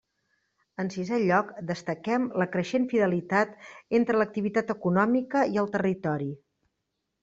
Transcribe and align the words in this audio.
En 0.83 0.87
sisé 0.95 1.19
lloc, 1.23 1.51
destaquem 1.73 2.25
la 2.43 2.49
creixent 2.57 2.89
fidelitat 2.95 3.55
entre 4.01 4.21
l'activitat 4.23 4.77
econòmica 4.79 5.49
i 5.57 5.65
el 5.67 5.75
territori. 5.81 6.37